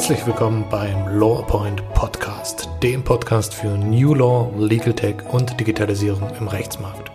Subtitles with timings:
[0.00, 6.48] Herzlich willkommen beim LawPoint Podcast, dem Podcast für New Law, Legal Tech und Digitalisierung im
[6.48, 7.10] Rechtsmarkt.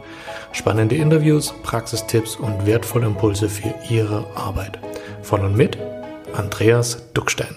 [0.51, 4.77] Spannende Interviews, Praxistipps und wertvolle Impulse für Ihre Arbeit.
[5.23, 5.79] Von und mit
[6.35, 7.55] Andreas Duckstein.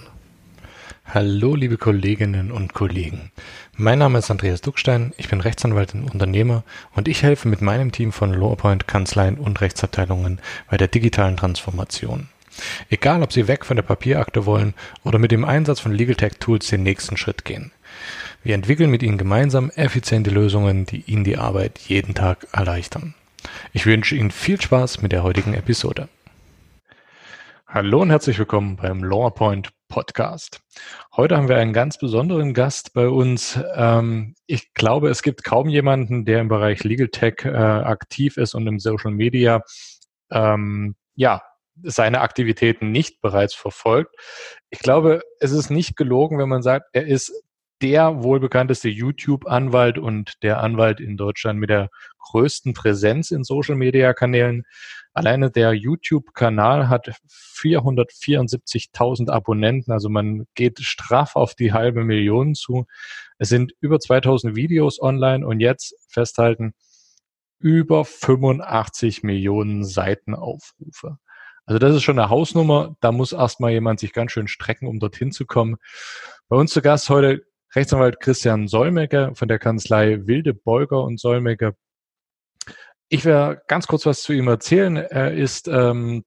[1.04, 3.30] Hallo, liebe Kolleginnen und Kollegen.
[3.76, 6.64] Mein Name ist Andreas Duckstein, ich bin Rechtsanwalt und Unternehmer
[6.94, 10.40] und ich helfe mit meinem Team von LawPoint Kanzleien und Rechtsabteilungen
[10.70, 12.30] bei der digitalen Transformation.
[12.90, 16.34] Egal, ob Sie weg von der Papierakte wollen oder mit dem Einsatz von Legal Tech
[16.40, 17.72] Tools den nächsten Schritt gehen.
[18.42, 23.14] Wir entwickeln mit Ihnen gemeinsam effiziente Lösungen, die Ihnen die Arbeit jeden Tag erleichtern.
[23.72, 26.08] Ich wünsche Ihnen viel Spaß mit der heutigen Episode.
[27.66, 30.60] Hallo und herzlich willkommen beim LawPoint Podcast.
[31.16, 33.58] Heute haben wir einen ganz besonderen Gast bei uns.
[33.74, 38.54] Ähm, ich glaube, es gibt kaum jemanden, der im Bereich Legal Tech äh, aktiv ist
[38.54, 39.62] und im Social Media
[40.30, 41.42] ähm, ja,
[41.82, 44.14] seine Aktivitäten nicht bereits verfolgt.
[44.70, 47.32] Ich glaube, es ist nicht gelogen, wenn man sagt, er ist
[47.80, 54.64] der wohlbekannteste YouTube-Anwalt und der Anwalt in Deutschland mit der größten Präsenz in Social-Media-Kanälen.
[55.12, 62.86] Alleine der YouTube-Kanal hat 474.000 Abonnenten, also man geht straff auf die halbe Million zu.
[63.38, 66.74] Es sind über 2000 Videos online und jetzt festhalten,
[67.60, 71.18] über 85 Millionen Seitenaufrufe.
[71.68, 72.96] Also das ist schon eine Hausnummer.
[73.00, 75.76] Da muss erstmal jemand sich ganz schön strecken, um dorthin zu kommen.
[76.48, 77.42] Bei uns zu Gast heute
[77.74, 81.76] Rechtsanwalt Christian Solmecke von der Kanzlei Wilde Beuger und Solmecke.
[83.10, 84.96] Ich werde ganz kurz was zu ihm erzählen.
[84.96, 86.24] Er ist ähm,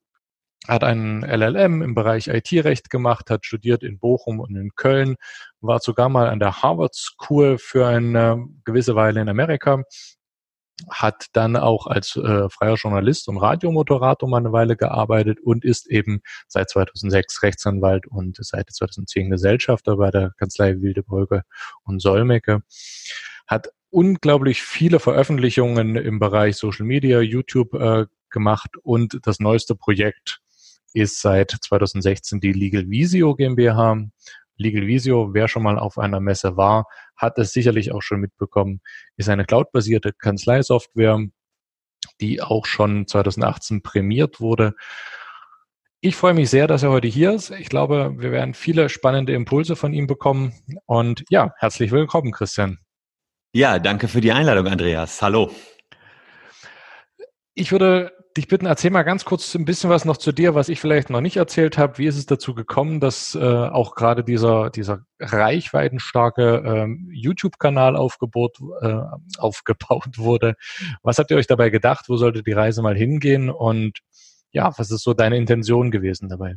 [0.68, 5.16] hat einen LLM im Bereich IT-Recht gemacht, hat studiert in Bochum und in Köln,
[5.60, 9.82] war sogar mal an der Harvard School für eine gewisse Weile in Amerika,
[10.90, 15.88] hat dann auch als äh, freier Journalist und Radiomoderator mal eine Weile gearbeitet und ist
[15.88, 21.44] eben seit 2006 Rechtsanwalt und seit 2010 Gesellschafter bei der Kanzlei Wildebrügge
[21.84, 22.62] und Solmecke.
[23.48, 30.42] Hat unglaublich viele Veröffentlichungen im Bereich Social Media, YouTube äh, gemacht und das neueste Projekt
[30.94, 34.08] ist seit 2016 die Legal Visio GmbH.
[34.62, 36.86] Legal Visio, wer schon mal auf einer Messe war,
[37.16, 38.82] hat es sicherlich auch schon mitbekommen,
[39.18, 41.20] ist eine cloudbasierte Kanzleisoftware,
[42.20, 44.74] die auch schon 2018 prämiert wurde.
[46.00, 47.52] Ich freue mich sehr, dass er heute hier ist.
[47.52, 50.54] Ich glaube, wir werden viele spannende Impulse von ihm bekommen.
[50.86, 52.80] Und ja, herzlich willkommen, Christian.
[53.54, 55.22] Ja, danke für die Einladung, Andreas.
[55.22, 55.52] Hallo.
[57.62, 60.68] Ich würde dich bitten, erzähl mal ganz kurz ein bisschen was noch zu dir, was
[60.68, 62.00] ich vielleicht noch nicht erzählt habe.
[62.00, 67.98] Wie ist es dazu gekommen, dass äh, auch gerade dieser, dieser reichweitenstarke ähm, YouTube-Kanal äh,
[69.38, 70.56] aufgebaut wurde?
[71.04, 72.06] Was habt ihr euch dabei gedacht?
[72.08, 73.52] Wo sollte die Reise mal hingehen?
[73.52, 74.00] Und
[74.52, 76.56] ja, was ist so deine Intention gewesen dabei?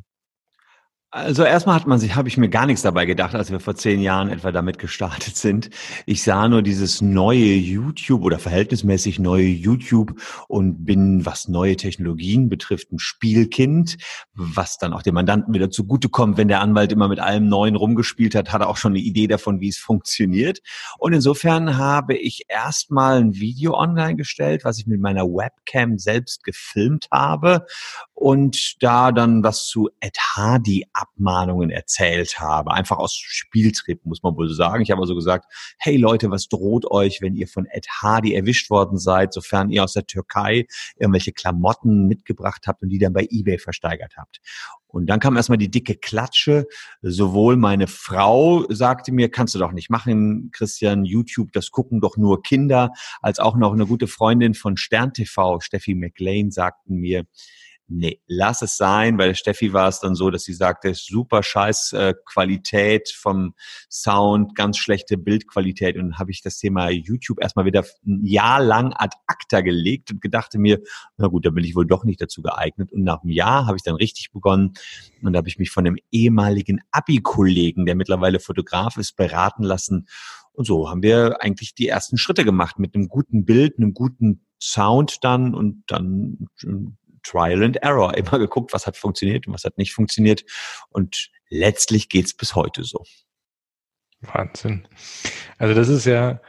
[1.14, 3.76] Also erstmal hat man sich, habe ich mir gar nichts dabei gedacht, als wir vor
[3.76, 5.70] zehn Jahren etwa damit gestartet sind.
[6.06, 12.48] Ich sah nur dieses neue YouTube oder verhältnismäßig neue YouTube und bin, was neue Technologien
[12.48, 13.96] betrifft, ein Spielkind,
[14.34, 18.34] was dann auch dem Mandanten wieder zugutekommt, wenn der Anwalt immer mit allem Neuen rumgespielt
[18.34, 20.62] hat, hat er auch schon eine Idee davon, wie es funktioniert.
[20.98, 26.42] Und insofern habe ich erstmal ein Video online gestellt, was ich mit meiner Webcam selbst
[26.42, 27.66] gefilmt habe
[28.14, 32.72] und da dann was zu Ed Hardy Abmahnungen erzählt habe.
[32.72, 34.82] Einfach aus Spieltrieb, muss man wohl so sagen.
[34.82, 38.70] Ich habe also gesagt, hey Leute, was droht euch, wenn ihr von Ed Hardy erwischt
[38.70, 40.66] worden seid, sofern ihr aus der Türkei
[40.96, 44.40] irgendwelche Klamotten mitgebracht habt und die dann bei eBay versteigert habt.
[44.94, 46.66] Und dann kam erstmal die dicke Klatsche.
[47.02, 52.16] Sowohl meine Frau sagte mir, kannst du doch nicht machen, Christian, YouTube, das gucken doch
[52.16, 57.24] nur Kinder, als auch noch eine gute Freundin von Stern TV, Steffi McLean, sagten mir,
[57.88, 59.18] nee, lass es sein.
[59.18, 63.54] Der Steffi war es dann so, dass sie sagte, super scheiß äh, Qualität vom
[63.90, 65.96] Sound, ganz schlechte Bildqualität.
[65.96, 70.20] Und habe ich das Thema YouTube erstmal wieder ein Jahr lang ad acta gelegt und
[70.20, 70.80] gedachte mir,
[71.16, 72.92] na gut, da bin ich wohl doch nicht dazu geeignet.
[72.92, 74.74] Und nach einem Jahr habe ich dann richtig begonnen
[75.22, 80.06] und da habe ich mich von einem ehemaligen Abi-Kollegen, der mittlerweile Fotograf ist, beraten lassen.
[80.52, 84.46] Und so haben wir eigentlich die ersten Schritte gemacht mit einem guten Bild, einem guten
[84.60, 86.48] Sound dann und dann
[87.24, 88.14] Trial and Error.
[88.16, 90.44] Immer geguckt, was hat funktioniert und was hat nicht funktioniert.
[90.90, 93.04] Und letztlich geht's bis heute so.
[94.20, 94.86] Wahnsinn.
[95.58, 96.40] Also das ist ja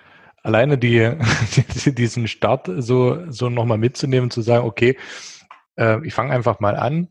[0.44, 1.12] alleine die,
[1.86, 4.98] diesen Start so, so nochmal mitzunehmen, zu sagen, okay,
[5.78, 7.10] äh, ich fange einfach mal an.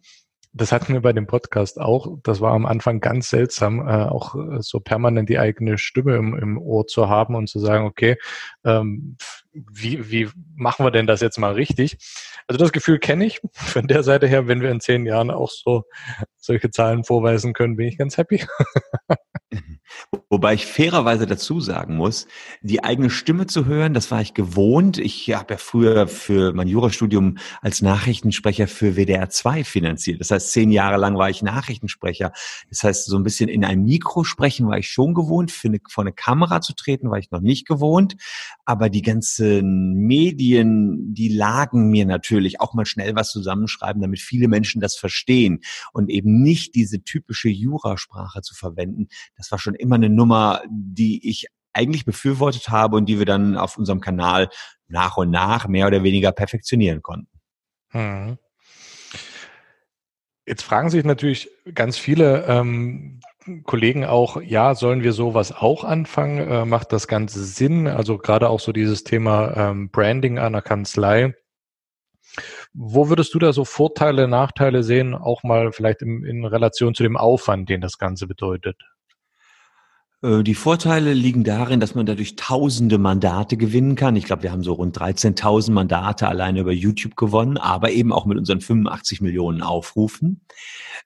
[0.55, 2.17] Das hatten wir bei dem Podcast auch.
[2.23, 6.39] Das war am Anfang ganz seltsam, äh, auch äh, so permanent die eigene Stimme im,
[6.39, 8.17] im Ohr zu haben und zu sagen, okay,
[8.65, 9.17] ähm,
[9.53, 11.99] wie, wie machen wir denn das jetzt mal richtig?
[12.47, 15.51] Also das Gefühl kenne ich von der Seite her, wenn wir in zehn Jahren auch
[15.51, 15.85] so
[16.37, 18.45] solche Zahlen vorweisen können, bin ich ganz happy.
[20.31, 22.27] Wobei ich fairerweise dazu sagen muss,
[22.63, 24.99] die eigene Stimme zu hören, das war ich gewohnt.
[24.99, 30.21] Ich habe ja früher für mein Jurastudium als Nachrichtensprecher für WDR 2 finanziert.
[30.21, 32.33] Das heißt, zehn Jahre lang war ich Nachrichtensprecher.
[32.71, 35.51] Das heißt, so ein bisschen in ein Mikro sprechen war ich schon gewohnt.
[35.51, 38.17] Für eine, vor eine Kamera zu treten war ich noch nicht gewohnt.
[38.65, 44.49] Aber die ganzen Medien, die lagen mir natürlich auch mal schnell was zusammenschreiben, damit viele
[44.49, 45.61] Menschen das verstehen
[45.93, 49.09] und eben nicht diese typische Jurasprache zu verwenden.
[49.37, 53.57] Das war schon immer eine Nummer, die ich eigentlich befürwortet habe und die wir dann
[53.57, 54.49] auf unserem Kanal
[54.87, 57.29] nach und nach mehr oder weniger perfektionieren konnten.
[57.91, 58.39] Hm.
[60.47, 63.21] Jetzt fragen sich natürlich ganz viele ähm,
[63.65, 66.39] Kollegen auch, ja, sollen wir sowas auch anfangen?
[66.39, 67.87] Äh, macht das Ganze Sinn?
[67.87, 71.35] Also gerade auch so dieses Thema ähm, Branding einer Kanzlei.
[72.73, 77.03] Wo würdest du da so Vorteile, Nachteile sehen, auch mal vielleicht in, in Relation zu
[77.03, 78.77] dem Aufwand, den das Ganze bedeutet?
[80.25, 84.17] Äh, die Vorteile liegen darin, dass man dadurch tausende Mandate gewinnen kann.
[84.17, 88.25] Ich glaube, wir haben so rund 13.000 Mandate alleine über YouTube gewonnen, aber eben auch
[88.25, 90.41] mit unseren 85 Millionen Aufrufen.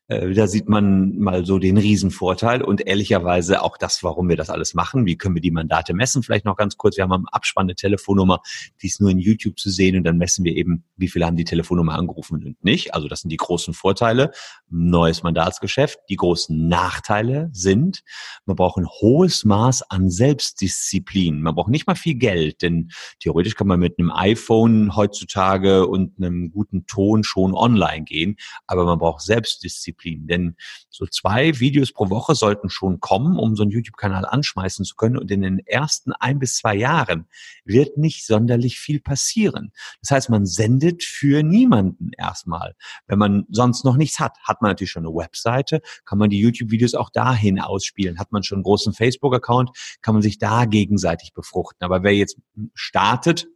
[0.06, 4.50] Äh, da sieht man mal so den Riesenvorteil und ehrlicherweise auch das, warum wir das
[4.50, 5.04] alles machen.
[5.04, 6.22] Wie können wir die Mandate messen?
[6.22, 6.96] Vielleicht noch ganz kurz.
[6.96, 8.40] Wir haben am Abspann eine Telefonnummer,
[8.82, 11.36] die ist nur in YouTube zu sehen und dann messen wir eben, wie viele haben
[11.36, 12.94] die Telefonnummer angerufen und nicht.
[12.94, 14.30] Also das sind die großen Vorteile.
[14.70, 15.98] Neues Mandatsgeschäft.
[16.08, 18.04] Die großen Nachteile sind,
[18.46, 21.40] man braucht ein hohes Maß an Selbstdisziplin.
[21.40, 22.90] Man braucht nicht mal viel Geld, denn
[23.20, 28.84] theoretisch kann man mit einem iPhone heutzutage und einem guten Ton schon online gehen, aber
[28.84, 30.56] man braucht Selbstdisziplin, denn
[30.90, 35.16] so zwei Videos pro Woche sollten schon kommen, um so einen YouTube-Kanal anschmeißen zu können
[35.16, 37.28] und in den ersten ein bis zwei Jahren
[37.64, 39.72] wird nicht sonderlich viel passieren.
[40.02, 42.74] Das heißt, man sendet für niemanden erstmal.
[43.06, 46.40] Wenn man sonst noch nichts hat, hat man natürlich schon eine Webseite, kann man die
[46.40, 49.70] YouTube-Videos auch dahin ausspielen, hat man schon großen Facebook-Account,
[50.02, 51.84] kann man sich da gegenseitig befruchten.
[51.84, 52.36] Aber wer jetzt
[52.74, 53.46] startet,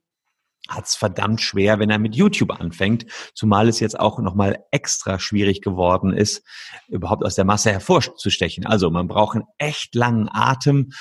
[0.68, 5.18] hat es verdammt schwer, wenn er mit YouTube anfängt, zumal es jetzt auch nochmal extra
[5.18, 6.42] schwierig geworden ist,
[6.88, 8.64] überhaupt aus der Masse hervorzustechen.
[8.64, 10.92] Also man braucht einen echt langen Atem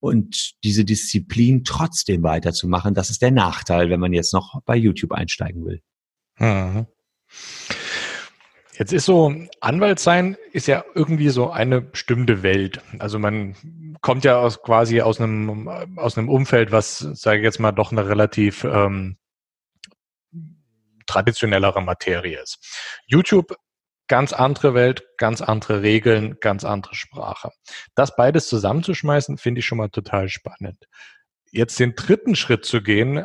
[0.00, 5.12] und diese Disziplin trotzdem weiterzumachen, das ist der Nachteil, wenn man jetzt noch bei YouTube
[5.12, 5.80] einsteigen will.
[6.38, 6.86] Mhm.
[8.76, 12.80] Jetzt ist so, Anwalt sein ist ja irgendwie so eine bestimmte Welt.
[12.98, 13.54] Also man
[14.00, 17.92] kommt ja aus quasi aus einem, aus einem Umfeld, was, sage ich jetzt mal, doch
[17.92, 19.16] eine relativ ähm,
[21.06, 22.58] traditionellere Materie ist.
[23.06, 23.54] YouTube,
[24.08, 27.50] ganz andere Welt, ganz andere Regeln, ganz andere Sprache.
[27.94, 30.88] Das beides zusammenzuschmeißen, finde ich schon mal total spannend.
[31.52, 33.24] Jetzt den dritten Schritt zu gehen,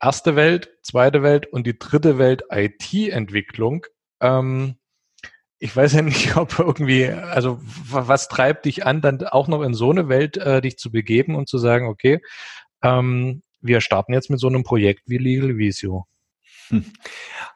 [0.00, 3.84] erste Welt, zweite Welt und die dritte Welt IT-Entwicklung,
[4.20, 4.76] ähm,
[5.58, 7.58] ich weiß ja nicht, ob irgendwie, also
[7.90, 11.34] was treibt dich an, dann auch noch in so eine Welt äh, dich zu begeben
[11.34, 12.20] und zu sagen, okay,
[12.82, 16.06] ähm, wir starten jetzt mit so einem Projekt wie Legal Visio.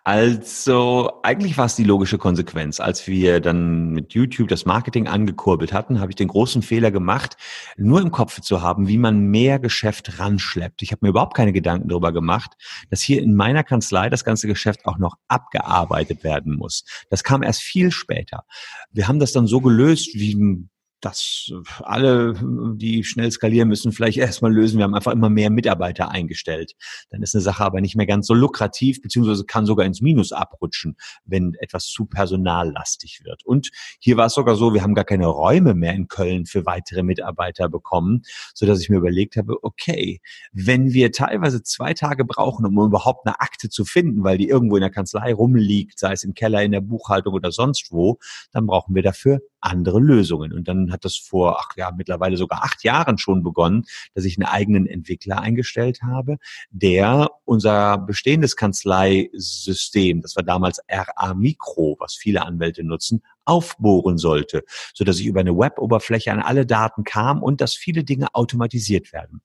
[0.02, 2.80] Also eigentlich war es die logische Konsequenz.
[2.80, 7.36] Als wir dann mit YouTube das Marketing angekurbelt hatten, habe ich den großen Fehler gemacht,
[7.76, 10.82] nur im Kopf zu haben, wie man mehr Geschäft ranschleppt.
[10.82, 12.52] Ich habe mir überhaupt keine Gedanken darüber gemacht,
[12.88, 16.84] dass hier in meiner Kanzlei das ganze Geschäft auch noch abgearbeitet werden muss.
[17.10, 18.44] Das kam erst viel später.
[18.90, 20.66] Wir haben das dann so gelöst, wie
[21.00, 22.34] dass alle,
[22.76, 24.78] die schnell skalieren müssen, vielleicht erstmal lösen.
[24.78, 26.74] Wir haben einfach immer mehr Mitarbeiter eingestellt.
[27.10, 30.32] Dann ist eine Sache aber nicht mehr ganz so lukrativ, beziehungsweise kann sogar ins Minus
[30.32, 33.44] abrutschen, wenn etwas zu personallastig wird.
[33.44, 36.66] Und hier war es sogar so, wir haben gar keine Räume mehr in Köln für
[36.66, 38.22] weitere Mitarbeiter bekommen,
[38.54, 40.20] so dass ich mir überlegt habe, okay,
[40.52, 44.76] wenn wir teilweise zwei Tage brauchen, um überhaupt eine Akte zu finden, weil die irgendwo
[44.76, 48.18] in der Kanzlei rumliegt, sei es im Keller, in der Buchhaltung oder sonst wo,
[48.52, 50.52] dann brauchen wir dafür andere Lösungen.
[50.52, 54.36] Und dann hat das vor, ach ja, mittlerweile sogar acht Jahren schon begonnen, dass ich
[54.38, 56.38] einen eigenen Entwickler eingestellt habe,
[56.70, 64.64] der unser bestehendes Kanzleisystem, das war damals RA Micro, was viele Anwälte nutzen, aufbohren sollte,
[64.94, 69.12] so dass ich über eine Web-Oberfläche an alle Daten kam und dass viele Dinge automatisiert
[69.12, 69.40] werden.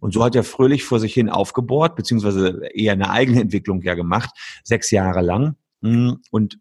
[0.00, 3.94] Und so hat er fröhlich vor sich hin aufgebohrt, beziehungsweise eher eine eigene Entwicklung ja
[3.94, 4.30] gemacht,
[4.64, 5.56] sechs Jahre lang.
[5.82, 6.58] Und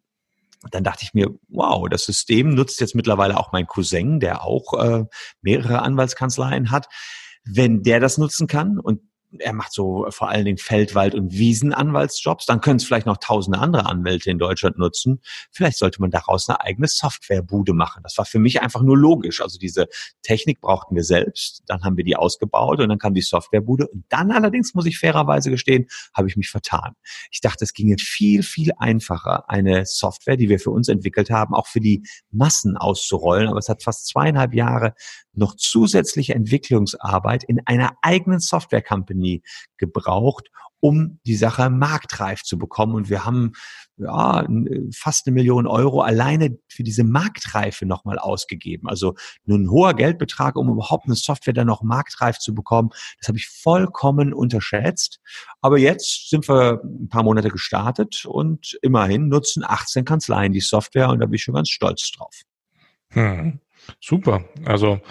[0.71, 4.73] dann dachte ich mir, wow, das System nutzt jetzt mittlerweile auch mein Cousin, der auch
[4.73, 5.05] äh,
[5.41, 6.87] mehrere Anwaltskanzleien hat.
[7.45, 9.01] Wenn der das nutzen kann und
[9.37, 12.45] er macht so vor allen Dingen Feldwald- und Wiesenanwaltsjobs.
[12.45, 15.21] Dann können es vielleicht noch tausende andere Anwälte in Deutschland nutzen.
[15.51, 18.01] Vielleicht sollte man daraus eine eigene Softwarebude machen.
[18.03, 19.41] Das war für mich einfach nur logisch.
[19.41, 19.87] Also diese
[20.23, 21.63] Technik brauchten wir selbst.
[21.67, 23.87] Dann haben wir die ausgebaut und dann kam die Softwarebude.
[23.87, 26.95] Und dann allerdings, muss ich fairerweise gestehen, habe ich mich vertan.
[27.31, 31.53] Ich dachte, es ginge viel, viel einfacher, eine Software, die wir für uns entwickelt haben,
[31.53, 33.47] auch für die Massen auszurollen.
[33.47, 34.95] Aber es hat fast zweieinhalb Jahre
[35.33, 38.81] noch zusätzliche Entwicklungsarbeit in einer eigenen Software
[39.19, 39.43] Company
[39.77, 40.49] gebraucht,
[40.81, 42.95] um die Sache marktreif zu bekommen.
[42.95, 43.51] Und wir haben
[43.97, 44.47] ja,
[44.95, 48.87] fast eine Million Euro alleine für diese Marktreife nochmal ausgegeben.
[48.87, 52.89] Also nur ein hoher Geldbetrag, um überhaupt eine Software dann noch marktreif zu bekommen.
[53.19, 55.19] Das habe ich vollkommen unterschätzt.
[55.61, 61.09] Aber jetzt sind wir ein paar Monate gestartet und immerhin nutzen 18 Kanzleien die Software
[61.09, 62.41] und da bin ich schon ganz stolz drauf.
[63.11, 63.59] Hm.
[63.99, 64.45] Super.
[64.65, 65.01] Also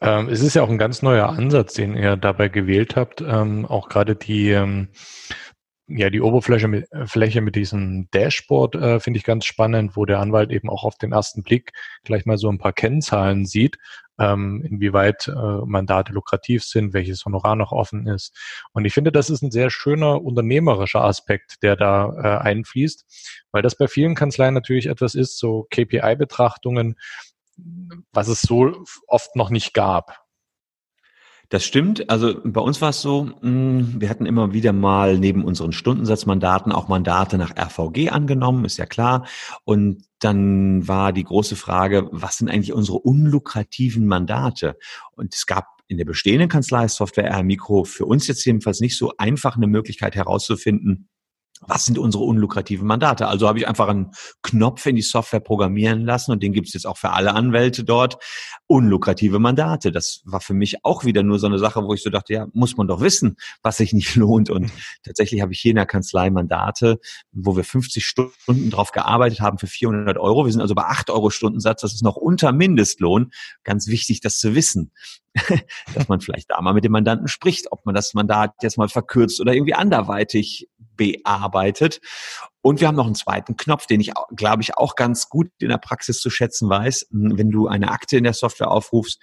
[0.00, 3.22] ähm, es ist ja auch ein ganz neuer Ansatz, den ihr dabei gewählt habt.
[3.22, 4.88] Ähm, auch gerade die, ähm,
[5.88, 10.18] ja, die Oberfläche mit, Fläche mit diesem Dashboard äh, finde ich ganz spannend, wo der
[10.18, 11.72] Anwalt eben auch auf den ersten Blick
[12.04, 13.78] gleich mal so ein paar Kennzahlen sieht,
[14.18, 18.36] ähm, inwieweit äh, Mandate lukrativ sind, welches Honorar noch offen ist.
[18.72, 23.62] Und ich finde, das ist ein sehr schöner unternehmerischer Aspekt, der da äh, einfließt, weil
[23.62, 26.96] das bei vielen Kanzleien natürlich etwas ist, so KPI-Betrachtungen,
[28.12, 30.26] was es so oft noch nicht gab.
[31.48, 32.10] Das stimmt.
[32.10, 36.72] Also bei uns war es so, mm, wir hatten immer wieder mal neben unseren Stundensatzmandaten
[36.72, 39.26] auch Mandate nach RVG angenommen, ist ja klar.
[39.64, 44.76] Und dann war die große Frage, was sind eigentlich unsere unlukrativen Mandate?
[45.12, 48.98] Und es gab in der bestehenden Kanzlei Software R Mikro für uns jetzt jedenfalls nicht
[48.98, 51.08] so einfach eine Möglichkeit herauszufinden,
[51.66, 53.28] was sind unsere unlukrativen Mandate?
[53.28, 56.74] Also habe ich einfach einen Knopf in die Software programmieren lassen und den gibt es
[56.74, 58.18] jetzt auch für alle Anwälte dort.
[58.66, 59.92] Unlukrative Mandate.
[59.92, 62.46] Das war für mich auch wieder nur so eine Sache, wo ich so dachte, ja,
[62.52, 64.50] muss man doch wissen, was sich nicht lohnt.
[64.50, 64.70] Und
[65.04, 66.98] tatsächlich habe ich hier in der Kanzlei Mandate,
[67.32, 70.44] wo wir 50 Stunden drauf gearbeitet haben für 400 Euro.
[70.44, 71.80] Wir sind also bei 8 Euro Stundensatz.
[71.80, 73.30] Das ist noch unter Mindestlohn.
[73.64, 74.92] Ganz wichtig, das zu wissen.
[75.94, 78.88] dass man vielleicht da mal mit dem Mandanten spricht, ob man das Mandat jetzt mal
[78.88, 82.00] verkürzt oder irgendwie anderweitig bearbeitet.
[82.62, 85.68] Und wir haben noch einen zweiten Knopf, den ich, glaube ich, auch ganz gut in
[85.68, 87.06] der Praxis zu schätzen weiß.
[87.10, 89.20] Wenn du eine Akte in der Software aufrufst,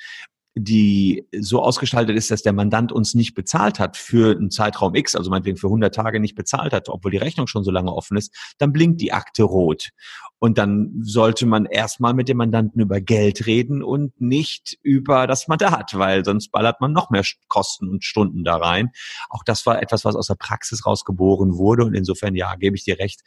[0.55, 5.15] die so ausgestaltet ist, dass der Mandant uns nicht bezahlt hat für einen Zeitraum X,
[5.15, 8.17] also meinetwegen für 100 Tage nicht bezahlt hat, obwohl die Rechnung schon so lange offen
[8.17, 9.89] ist, dann blinkt die Akte rot.
[10.37, 15.47] Und dann sollte man erstmal mit dem Mandanten über Geld reden und nicht über das
[15.47, 18.91] Mandat, weil sonst ballert man noch mehr Kosten und Stunden da rein.
[19.29, 21.85] Auch das war etwas, was aus der Praxis rausgeboren wurde.
[21.85, 23.21] Und insofern, ja, gebe ich dir recht,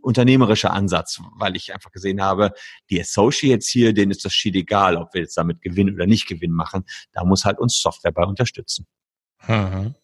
[0.00, 2.52] unternehmerischer Ansatz, weil ich einfach gesehen habe,
[2.90, 6.26] die Associates hier, denen ist das schied egal, ob wir jetzt damit Gewinn oder nicht
[6.26, 6.84] Gewinn machen.
[7.12, 8.86] Da muss halt uns Software bei unterstützen.
[9.46, 9.94] Mhm.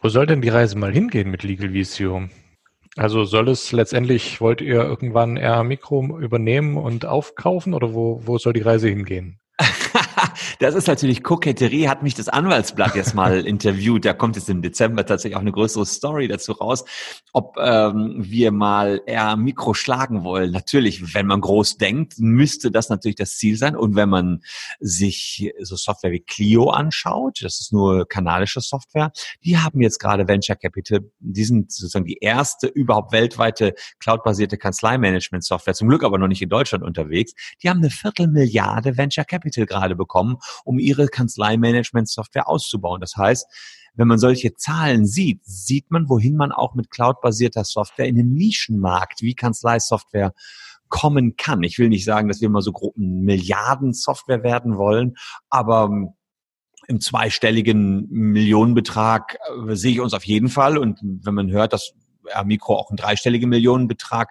[0.00, 2.28] Wo soll denn die Reise mal hingehen mit Legal Visio?
[2.96, 8.36] Also soll es letztendlich, wollt ihr irgendwann eher Mikro übernehmen und aufkaufen oder wo, wo
[8.38, 9.40] soll die Reise hingehen?
[10.58, 14.04] das ist natürlich Koketterie, hat mich das Anwaltsblatt jetzt mal interviewt.
[14.04, 16.84] Da kommt jetzt im Dezember tatsächlich auch eine größere Story dazu raus,
[17.32, 20.50] ob ähm, wir mal eher Mikro schlagen wollen.
[20.50, 23.76] Natürlich, wenn man groß denkt, müsste das natürlich das Ziel sein.
[23.76, 24.42] Und wenn man
[24.80, 29.12] sich so Software wie Clio anschaut, das ist nur kanadische Software,
[29.44, 35.74] die haben jetzt gerade Venture Capital, die sind sozusagen die erste überhaupt weltweite cloudbasierte Kanzleimanagement-Software,
[35.74, 37.32] zum Glück aber noch nicht in Deutschland unterwegs.
[37.62, 43.00] Die haben eine Viertelmilliarde Venture Capital gerade bekommen, um ihre Kanzleimanagement-Software auszubauen.
[43.00, 43.46] Das heißt,
[43.94, 48.32] wenn man solche Zahlen sieht, sieht man, wohin man auch mit cloudbasierter Software in einem
[48.32, 50.32] Nischenmarkt wie Kanzleisoftware
[50.88, 51.62] kommen kann.
[51.62, 55.14] Ich will nicht sagen, dass wir mal so Gruppen Milliarden Software werden wollen,
[55.48, 56.10] aber ähm,
[56.88, 60.78] im zweistelligen Millionenbetrag äh, sehe ich uns auf jeden Fall.
[60.78, 61.92] Und wenn man hört, dass
[62.44, 64.30] Mikro auch ein dreistelliger Millionenbetrag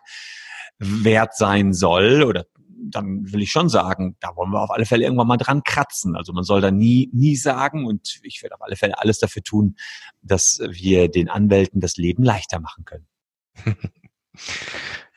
[0.80, 2.46] wert sein soll oder
[2.84, 6.16] dann will ich schon sagen, da wollen wir auf alle Fälle irgendwann mal dran kratzen.
[6.16, 9.44] Also man soll da nie, nie sagen und ich werde auf alle Fälle alles dafür
[9.44, 9.76] tun,
[10.22, 13.08] dass wir den Anwälten das Leben leichter machen können.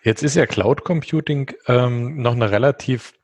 [0.02, 3.14] Jetzt ist ja Cloud Computing ähm, noch eine relativ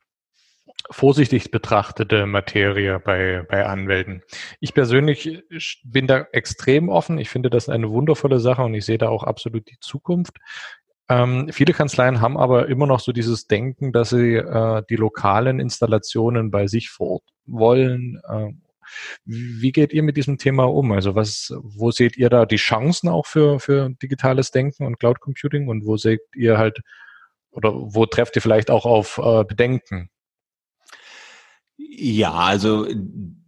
[0.89, 4.23] vorsichtig betrachtete Materie bei, bei Anwälten.
[4.59, 5.43] Ich persönlich
[5.83, 7.17] bin da extrem offen.
[7.17, 10.37] Ich finde das eine wundervolle Sache und ich sehe da auch absolut die Zukunft.
[11.09, 15.59] Ähm, viele Kanzleien haben aber immer noch so dieses Denken, dass sie äh, die lokalen
[15.59, 18.21] Installationen bei sich vor Ort wollen.
[18.27, 18.51] Äh,
[19.25, 20.91] wie geht ihr mit diesem Thema um?
[20.91, 25.19] Also was, wo seht ihr da die Chancen auch für, für digitales Denken und Cloud
[25.19, 26.81] Computing und wo seht ihr halt
[27.51, 30.09] oder wo trefft ihr vielleicht auch auf äh, Bedenken?
[31.77, 32.87] Ja, also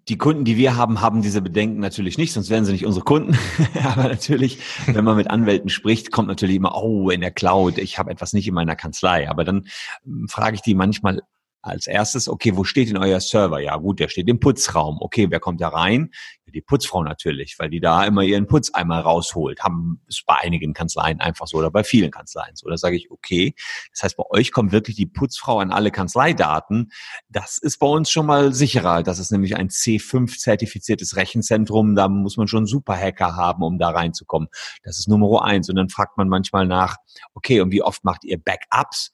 [0.10, 3.05] Die Kunden, die wir haben, haben diese Bedenken natürlich nicht, sonst wären sie nicht unsere
[3.05, 3.38] Kunden.
[3.83, 7.98] Aber natürlich, wenn man mit Anwälten spricht, kommt natürlich immer, oh, in der Cloud, ich
[8.00, 9.29] habe etwas nicht in meiner Kanzlei.
[9.29, 9.67] Aber dann
[10.05, 11.22] ähm, frage ich die manchmal
[11.63, 13.60] als erstes, okay, wo steht denn euer Server?
[13.60, 14.98] Ja gut, der steht im Putzraum.
[15.00, 16.12] Okay, wer kommt da rein?
[16.53, 19.62] die Putzfrau natürlich, weil die da immer ihren Putz einmal rausholt.
[19.62, 22.70] Haben ist bei einigen Kanzleien einfach so oder bei vielen Kanzleien so.
[22.70, 23.55] Da sage ich, okay,
[23.91, 26.91] das heißt, bei euch kommt wirklich die Putzfrau an alle Kanzleidaten.
[27.29, 29.03] Das ist bei uns schon mal sicherer.
[29.03, 31.96] Das ist nämlich ein C5-zertifiziertes Rechenzentrum.
[31.96, 34.50] Da muss man schon Superhacker haben, um da reinzukommen.
[34.84, 35.70] Das ist Nummer eins.
[35.70, 36.98] Und dann fragt man manchmal nach,
[37.34, 39.12] okay, und wie oft macht ihr Backups?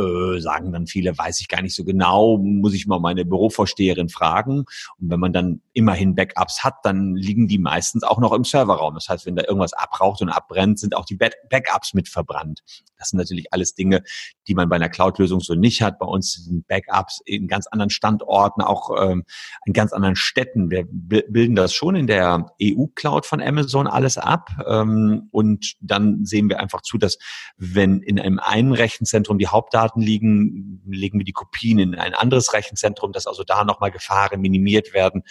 [0.00, 4.08] Äh, sagen dann viele, weiß ich gar nicht so genau, muss ich mal meine Bürovorsteherin
[4.08, 4.60] fragen.
[4.98, 8.94] Und wenn man dann immerhin Backups hat, dann liegen die meistens auch noch im Serverraum.
[8.94, 12.62] Das heißt, wenn da irgendwas abraucht und abbrennt, sind auch die Backups mit verbrannt.
[13.00, 14.02] Das sind natürlich alles Dinge,
[14.46, 15.98] die man bei einer Cloud-Lösung so nicht hat.
[15.98, 19.24] Bei uns sind Backups in ganz anderen Standorten, auch ähm,
[19.64, 20.70] in ganz anderen Städten.
[20.70, 24.50] Wir bilden das schon in der EU-Cloud von Amazon alles ab.
[24.66, 27.18] Ähm, und dann sehen wir einfach zu, dass
[27.56, 32.14] wenn in einem einen Rechenzentrum die Hauptdaten Daten liegen, legen wir die Kopien in ein
[32.14, 35.22] anderes Rechenzentrum, dass also da nochmal Gefahren minimiert werden.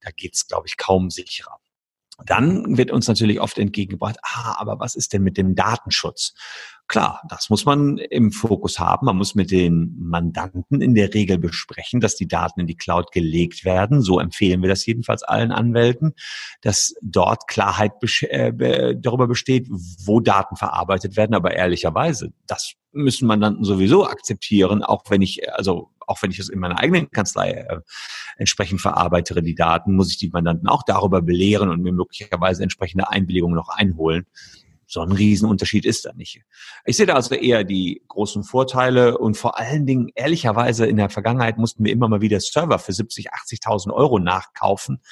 [0.00, 1.58] Da geht es, glaube ich, kaum sicherer.
[2.26, 6.34] Dann wird uns natürlich oft entgegengebracht, ah, aber was ist denn mit dem Datenschutz?
[6.88, 9.06] Klar, das muss man im Fokus haben.
[9.06, 13.12] Man muss mit den Mandanten in der Regel besprechen, dass die Daten in die Cloud
[13.12, 14.00] gelegt werden.
[14.00, 16.14] So empfehlen wir das jedenfalls allen Anwälten,
[16.62, 21.34] dass dort Klarheit äh, darüber besteht, wo Daten verarbeitet werden.
[21.34, 26.48] Aber ehrlicherweise, das müssen Mandanten sowieso akzeptieren, auch wenn ich, also auch wenn ich es
[26.48, 27.80] in meiner eigenen Kanzlei äh,
[28.36, 33.10] entsprechend verarbeitere, die Daten, muss ich die Mandanten auch darüber belehren und mir möglicherweise entsprechende
[33.10, 34.26] Einwilligungen noch einholen.
[34.90, 36.40] So ein Riesenunterschied ist da nicht.
[36.86, 41.10] Ich sehe da also eher die großen Vorteile und vor allen Dingen, ehrlicherweise, in der
[41.10, 45.02] Vergangenheit mussten wir immer mal wieder Server für 70, 80.000 Euro nachkaufen.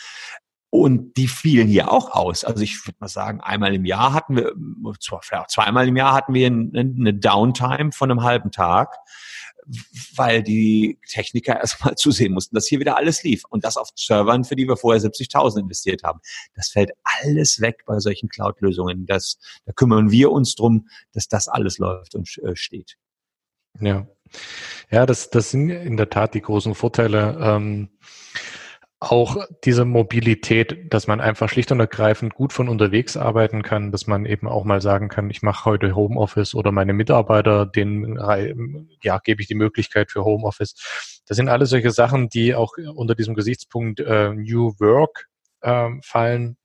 [0.76, 2.45] Und die fielen hier auch aus.
[2.45, 4.52] Also ich würde mal sagen, einmal im Jahr hatten wir,
[5.49, 8.95] zweimal im Jahr hatten wir eine Downtime von einem halben Tag,
[10.14, 13.45] weil die Techniker erstmal zusehen mussten, dass hier wieder alles lief.
[13.49, 16.21] Und das auf Servern, für die wir vorher 70.000 investiert haben.
[16.54, 19.06] Das fällt alles weg bei solchen Cloud-Lösungen.
[19.06, 19.18] Da
[19.75, 22.97] kümmern wir uns drum, dass das alles läuft und äh, steht.
[23.80, 24.06] Ja.
[24.91, 27.39] Ja, das, das sind in der Tat die großen Vorteile.
[27.41, 27.89] Ähm,
[28.99, 34.06] auch diese Mobilität, dass man einfach schlicht und ergreifend gut von unterwegs arbeiten kann, dass
[34.06, 38.19] man eben auch mal sagen kann, ich mache heute Homeoffice oder meine Mitarbeiter, denen
[39.02, 41.23] ja, gebe ich die Möglichkeit für Homeoffice.
[41.26, 45.26] Das sind alles solche Sachen, die auch unter diesem Gesichtspunkt äh, New Work
[45.61, 46.56] äh, fallen,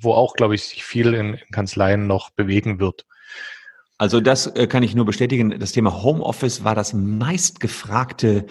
[0.00, 3.06] wo auch, glaube ich, sich viel in, in Kanzleien noch bewegen wird.
[3.96, 5.58] Also das äh, kann ich nur bestätigen.
[5.58, 8.46] Das Thema Homeoffice war das meistgefragte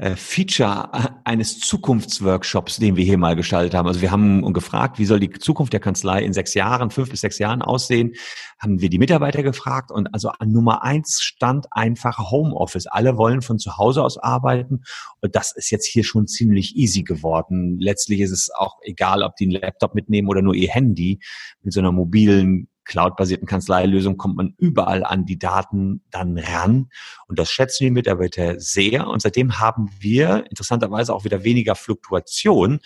[0.00, 3.86] äh, Feature eines Zukunftsworkshops, den wir hier mal gestaltet haben.
[3.86, 7.20] Also wir haben gefragt, wie soll die Zukunft der Kanzlei in sechs Jahren, fünf bis
[7.20, 8.14] sechs Jahren aussehen,
[8.58, 12.86] haben wir die Mitarbeiter gefragt und also an Nummer eins stand einfach Homeoffice.
[12.86, 14.84] Alle wollen von zu Hause aus arbeiten
[15.20, 17.78] und das ist jetzt hier schon ziemlich easy geworden.
[17.78, 21.20] Letztlich ist es auch egal, ob die einen Laptop mitnehmen oder nur ihr Handy
[21.62, 26.90] mit so einer mobilen cloud-basierten Kanzleilösung kommt man überall an die Daten dann ran.
[27.28, 29.06] Und das schätzen die Mitarbeiter sehr.
[29.06, 32.80] Und seitdem haben wir interessanterweise auch wieder weniger Fluktuation,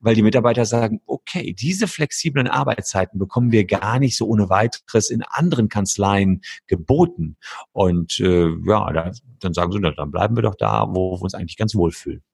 [0.00, 5.08] weil die Mitarbeiter sagen, okay, diese flexiblen Arbeitszeiten bekommen wir gar nicht so ohne weiteres
[5.08, 7.36] in anderen Kanzleien geboten.
[7.70, 11.34] Und äh, ja, da, dann sagen sie, dann bleiben wir doch da, wo wir uns
[11.34, 12.24] eigentlich ganz wohlfühlen.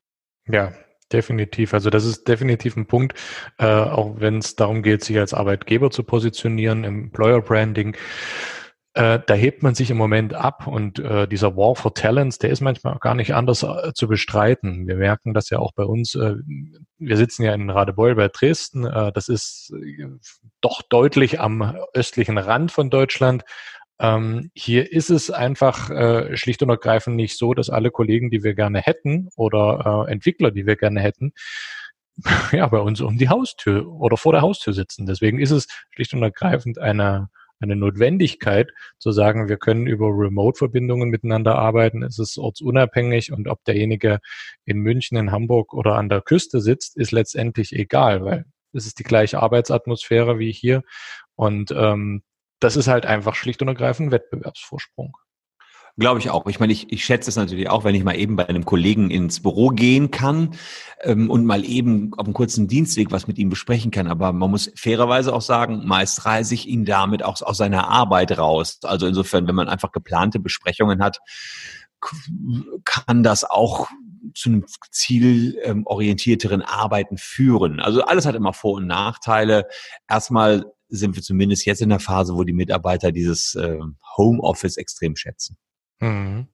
[0.48, 0.72] Ja,
[1.12, 1.74] Definitiv.
[1.74, 3.14] Also das ist definitiv ein Punkt,
[3.58, 7.96] äh, auch wenn es darum geht, sich als Arbeitgeber zu positionieren, Employer Branding.
[8.94, 12.50] Äh, da hebt man sich im Moment ab und äh, dieser War for Talents, der
[12.50, 14.86] ist manchmal gar nicht anders äh, zu bestreiten.
[14.86, 16.14] Wir merken das ja auch bei uns.
[16.14, 16.36] Äh,
[16.98, 18.84] wir sitzen ja in Radebeul bei Dresden.
[18.84, 19.72] Äh, das ist
[20.60, 23.42] doch deutlich am östlichen Rand von Deutschland.
[24.00, 28.42] Ähm, hier ist es einfach äh, schlicht und ergreifend nicht so, dass alle Kollegen, die
[28.42, 31.32] wir gerne hätten oder äh, Entwickler, die wir gerne hätten,
[32.52, 35.04] ja, bei uns um die Haustür oder vor der Haustür sitzen.
[35.04, 37.28] Deswegen ist es schlicht und ergreifend eine,
[37.60, 42.02] eine Notwendigkeit zu sagen, wir können über Remote-Verbindungen miteinander arbeiten.
[42.02, 44.20] Es ist ortsunabhängig und ob derjenige
[44.64, 48.98] in München, in Hamburg oder an der Küste sitzt, ist letztendlich egal, weil es ist
[48.98, 50.82] die gleiche Arbeitsatmosphäre wie hier.
[51.34, 52.22] Und ähm,
[52.60, 55.16] das ist halt einfach schlicht und ergreifend Wettbewerbsvorsprung.
[55.98, 56.46] Glaube ich auch.
[56.46, 59.10] Ich meine, ich, ich schätze es natürlich auch, wenn ich mal eben bei einem Kollegen
[59.10, 60.54] ins Büro gehen kann
[61.02, 64.06] ähm, und mal eben auf einem kurzen Dienstweg was mit ihm besprechen kann.
[64.06, 68.38] Aber man muss fairerweise auch sagen, meist reise ich ihn damit auch aus seiner Arbeit
[68.38, 68.78] raus.
[68.84, 71.18] Also insofern, wenn man einfach geplante Besprechungen hat,
[72.84, 73.88] kann das auch
[74.34, 77.80] zu einem zielorientierteren Arbeiten führen.
[77.80, 79.66] Also alles hat immer Vor- und Nachteile.
[80.08, 83.78] Erstmal sind wir zumindest jetzt in der Phase, wo die Mitarbeiter dieses äh,
[84.16, 85.56] Homeoffice extrem schätzen.
[86.00, 86.48] Mhm.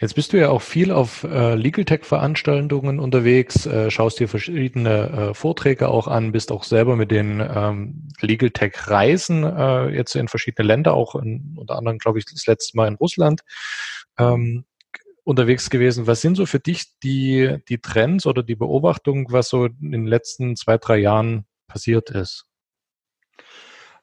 [0.00, 4.28] Jetzt bist du ja auch viel auf äh, Legal Tech Veranstaltungen unterwegs, äh, schaust dir
[4.28, 9.88] verschiedene äh, Vorträge auch an, bist auch selber mit den ähm, Legal Tech Reisen äh,
[9.88, 13.42] jetzt in verschiedene Länder, auch in, unter anderem, glaube ich, das letzte Mal in Russland
[14.18, 14.64] ähm,
[15.24, 16.06] unterwegs gewesen.
[16.06, 20.06] Was sind so für dich die, die Trends oder die Beobachtungen, was so in den
[20.06, 22.47] letzten zwei, drei Jahren passiert ist?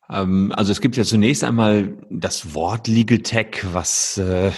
[0.09, 4.51] Ähm, also es gibt ja zunächst einmal das Wort Legal Tech, was äh,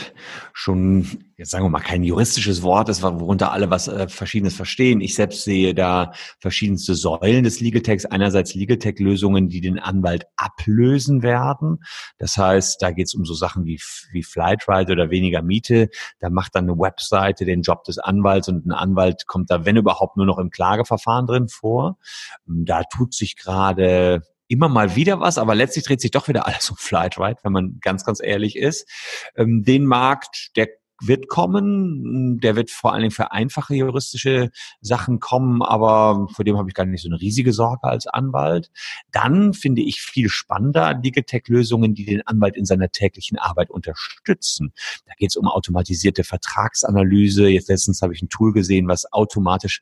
[0.53, 4.99] schon, jetzt sagen wir mal, kein juristisches Wort ist, worunter alle was äh, Verschiedenes verstehen.
[4.99, 8.05] Ich selbst sehe da verschiedenste Säulen des Legal Techs.
[8.05, 11.79] Einerseits Legal Tech-Lösungen, die den Anwalt ablösen werden.
[12.17, 13.79] Das heißt, da geht es um so Sachen wie,
[14.11, 15.89] wie Flightride oder weniger Miete.
[16.19, 19.77] Da macht dann eine Webseite den Job des Anwalts und ein Anwalt kommt da, wenn
[19.77, 21.97] überhaupt, nur noch im Klageverfahren drin vor.
[22.45, 26.69] Da tut sich gerade immer mal wieder was, aber letztlich dreht sich doch wieder alles
[26.69, 28.87] um Flightride, wenn man ganz, ganz ehrlich ist.
[29.35, 30.67] Ähm, den Markt, der
[31.01, 34.49] wird kommen, der wird vor allen Dingen für einfache juristische
[34.81, 38.71] Sachen kommen, aber vor dem habe ich gar nicht so eine riesige Sorge als Anwalt.
[39.11, 44.73] Dann finde ich viel spannender Digitech-Lösungen, die den Anwalt in seiner täglichen Arbeit unterstützen.
[45.05, 47.47] Da geht es um automatisierte Vertragsanalyse.
[47.47, 49.81] Jetzt letztens habe ich ein Tool gesehen, was automatisch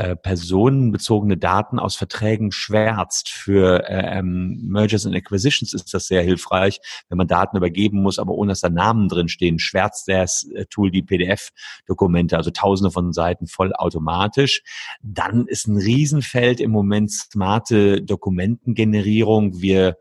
[0.00, 3.28] äh, personenbezogene Daten aus Verträgen schwärzt.
[3.28, 8.18] Für äh, ähm, Mergers and Acquisitions ist das sehr hilfreich, wenn man Daten übergeben muss,
[8.18, 12.90] aber ohne dass da Namen drin stehen, schwärzt das äh, Tool die PDF-Dokumente, also tausende
[12.90, 14.62] von Seiten voll automatisch.
[15.02, 19.60] Dann ist ein Riesenfeld im Moment smarte Dokumentengenerierung.
[19.60, 19.98] Wir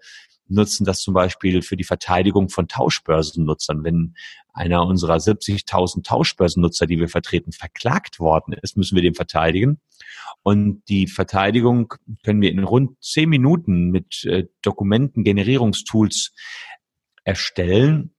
[0.47, 3.83] nutzen das zum Beispiel für die Verteidigung von Tauschbörsennutzern.
[3.83, 4.15] Wenn
[4.53, 9.79] einer unserer 70.000 Tauschbörsennutzer, die wir vertreten, verklagt worden ist, müssen wir den verteidigen.
[10.43, 16.33] Und die Verteidigung können wir in rund zehn Minuten mit äh, Dokumentengenerierungstools
[17.23, 18.13] erstellen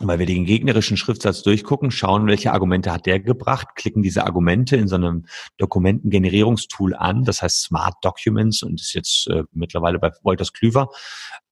[0.00, 4.76] weil wir den gegnerischen Schriftsatz durchgucken, schauen, welche Argumente hat der gebracht, klicken diese Argumente
[4.76, 10.12] in so einem Dokumentengenerierungstool an, das heißt Smart Documents und ist jetzt äh, mittlerweile bei
[10.22, 10.88] Wolters Klüver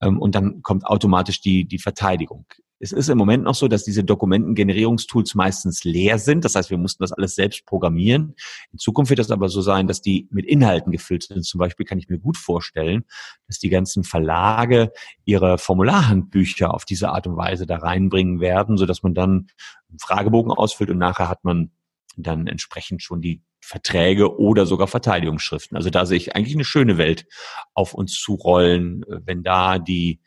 [0.01, 2.47] ähm, und dann kommt automatisch die, die Verteidigung.
[2.79, 6.45] Es ist im Moment noch so, dass diese Dokumentengenerierungstools meistens leer sind.
[6.45, 8.35] Das heißt, wir mussten das alles selbst programmieren.
[8.73, 11.45] In Zukunft wird das aber so sein, dass die mit Inhalten gefüllt sind.
[11.45, 13.05] Zum Beispiel kann ich mir gut vorstellen,
[13.47, 14.93] dass die ganzen Verlage
[15.25, 19.49] ihre Formularhandbücher auf diese Art und Weise da reinbringen werden, sodass man dann
[19.89, 21.71] einen Fragebogen ausfüllt und nachher hat man
[22.17, 25.77] dann entsprechend schon die Verträge oder sogar Verteidigungsschriften.
[25.77, 27.27] Also da sehe ich eigentlich eine schöne Welt
[27.75, 30.21] auf uns zurollen, wenn da die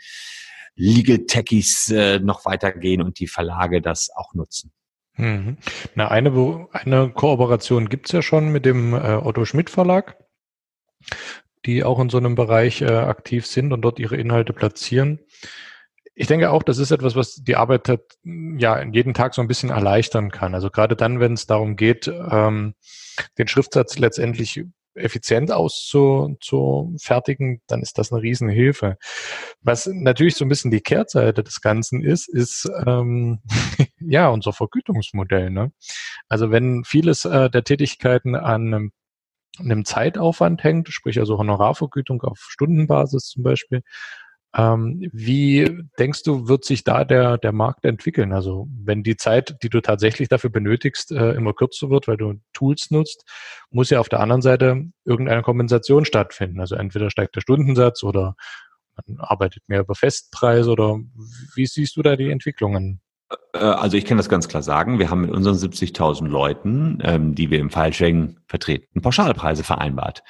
[0.79, 4.71] Legal Techies äh, noch weitergehen und die Verlage das auch nutzen.
[5.17, 5.57] Mhm.
[5.95, 10.17] Na, eine, eine Kooperation gibt's ja schon mit dem äh, Otto Schmidt Verlag,
[11.65, 15.19] die auch in so einem Bereich äh, aktiv sind und dort ihre Inhalte platzieren.
[16.15, 19.49] Ich denke auch, das ist etwas, was die Arbeit hat, ja jeden Tag so ein
[19.49, 20.55] bisschen erleichtern kann.
[20.55, 22.75] Also gerade dann, wenn es darum geht, ähm,
[23.37, 24.63] den Schriftsatz letztendlich
[24.99, 28.97] effizient auszufertigen, dann ist das eine Riesenhilfe.
[29.61, 33.41] Was natürlich so ein bisschen die Kehrseite des Ganzen ist, ist ähm,
[33.99, 35.49] ja unser Vergütungsmodell.
[35.49, 35.71] Ne?
[36.27, 38.91] Also wenn vieles äh, der Tätigkeiten an einem,
[39.59, 43.81] einem Zeitaufwand hängt, sprich also Honorarvergütung auf Stundenbasis zum Beispiel,
[44.55, 48.33] ähm, wie denkst du, wird sich da der, der Markt entwickeln?
[48.33, 52.33] Also wenn die Zeit, die du tatsächlich dafür benötigst, äh, immer kürzer wird, weil du
[52.53, 53.25] Tools nutzt,
[53.69, 56.59] muss ja auf der anderen Seite irgendeine Kompensation stattfinden.
[56.59, 58.35] Also entweder steigt der Stundensatz oder
[59.07, 60.99] man arbeitet mehr über Festpreise oder
[61.55, 63.01] wie siehst du da die Entwicklungen?
[63.53, 64.99] Äh, also ich kann das ganz klar sagen.
[64.99, 70.23] Wir haben mit unseren 70.000 Leuten, ähm, die wir im Filesharing vertreten, Pauschalpreise vereinbart.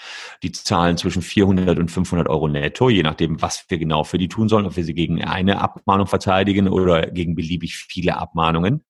[0.43, 4.29] Die zahlen zwischen 400 und 500 Euro netto, je nachdem, was wir genau für die
[4.29, 8.83] tun sollen, ob wir sie gegen eine Abmahnung verteidigen oder gegen beliebig viele Abmahnungen.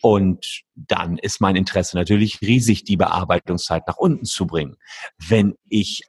[0.00, 4.76] Und dann ist mein Interesse natürlich riesig, die Bearbeitungszeit nach unten zu bringen.
[5.18, 6.02] Wenn ich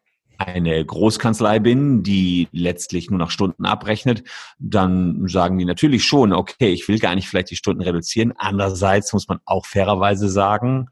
[0.47, 4.23] eine Großkanzlei bin, die letztlich nur nach Stunden abrechnet,
[4.59, 8.33] dann sagen die natürlich schon, okay, ich will gar nicht vielleicht die Stunden reduzieren.
[8.37, 10.87] Andererseits muss man auch fairerweise sagen,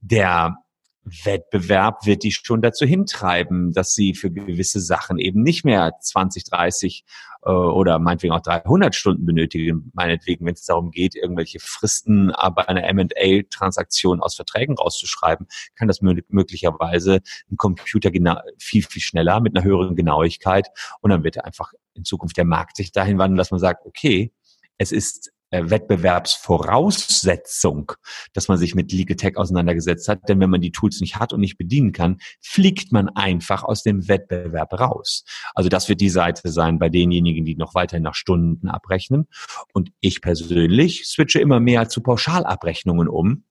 [0.00, 0.56] der
[1.04, 6.44] Wettbewerb wird die schon dazu hintreiben, dass sie für gewisse Sachen eben nicht mehr 20,
[6.44, 7.04] 30
[7.44, 12.68] äh, oder meinetwegen auch 300 Stunden benötigen, meinetwegen, wenn es darum geht, irgendwelche Fristen bei
[12.68, 18.10] einer M&A-Transaktion aus Verträgen rauszuschreiben, kann das möglicherweise ein Computer
[18.58, 20.68] viel, viel schneller mit einer höheren Genauigkeit
[21.00, 24.32] und dann wird einfach in Zukunft der Markt sich dahin wandeln, dass man sagt, okay,
[24.78, 27.92] es ist äh, Wettbewerbsvoraussetzung,
[28.32, 30.28] dass man sich mit Legal Tech auseinandergesetzt hat.
[30.28, 33.82] Denn wenn man die Tools nicht hat und nicht bedienen kann, fliegt man einfach aus
[33.82, 35.24] dem Wettbewerb raus.
[35.54, 39.28] Also das wird die Seite sein bei denjenigen, die noch weiterhin nach Stunden abrechnen.
[39.72, 43.44] Und ich persönlich switche immer mehr zu Pauschalabrechnungen um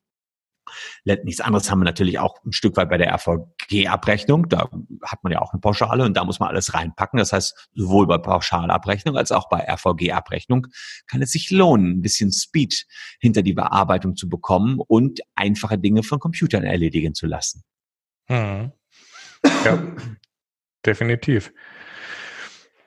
[1.04, 4.47] Nichts anderes haben wir natürlich auch ein Stück weit bei der RVG-Abrechnung.
[4.47, 4.69] Da
[5.04, 7.17] hat man ja auch eine Pauschale und da muss man alles reinpacken.
[7.17, 10.67] Das heißt, sowohl bei Pauschalabrechnung als auch bei RVG-Abrechnung
[11.08, 12.86] kann es sich lohnen, ein bisschen Speed
[13.19, 17.63] hinter die Bearbeitung zu bekommen und einfache Dinge von Computern erledigen zu lassen.
[18.28, 18.71] Hm.
[19.65, 19.84] Ja,
[20.86, 21.52] definitiv.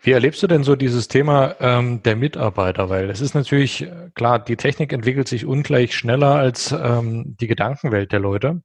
[0.04, 2.90] Wie erlebst du denn so dieses Thema ähm, der Mitarbeiter?
[2.90, 7.46] Weil es ist natürlich äh, klar, die Technik entwickelt sich ungleich schneller als ähm, die
[7.46, 8.62] Gedankenwelt der Leute.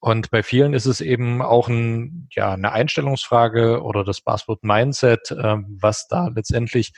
[0.00, 5.30] Und bei vielen ist es eben auch ein, ja, eine Einstellungsfrage oder das Passwort Mindset,
[5.30, 6.94] äh, was da letztendlich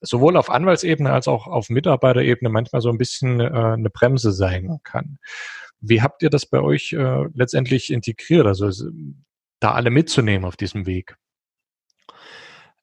[0.00, 4.80] sowohl auf Anwaltsebene als auch auf Mitarbeiterebene manchmal so ein bisschen äh, eine Bremse sein
[4.82, 5.18] kann.
[5.80, 8.46] Wie habt ihr das bei euch äh, letztendlich integriert?
[8.48, 8.70] Also
[9.60, 11.16] da alle mitzunehmen auf diesem Weg?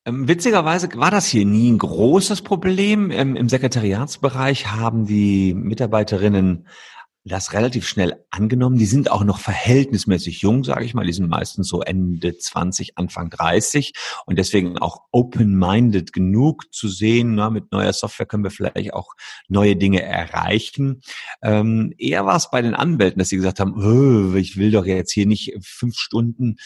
[0.05, 3.09] Ähm, witzigerweise war das hier nie ein großes Problem.
[3.11, 6.67] Ähm, Im Sekretariatsbereich haben die Mitarbeiterinnen
[7.25, 8.77] das relativ schnell angenommen.
[8.77, 11.05] Die sind auch noch verhältnismäßig jung, sage ich mal.
[11.05, 13.93] Die sind meistens so Ende 20, Anfang 30
[14.25, 19.13] und deswegen auch open-minded genug zu sehen, na, mit neuer Software können wir vielleicht auch
[19.47, 21.01] neue Dinge erreichen.
[21.41, 24.85] Ähm, eher war es bei den Anwälten, dass sie gesagt haben, oh, ich will doch
[24.85, 26.57] jetzt hier nicht fünf Stunden